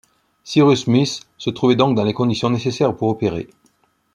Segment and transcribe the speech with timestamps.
[0.43, 3.47] Cyrus Smith se trouvait donc dans les conditions nécessaires pour opérer